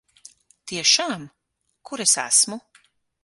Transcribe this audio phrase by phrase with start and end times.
[0.71, 1.27] Tiešām?
[1.89, 2.59] Kur es esmu?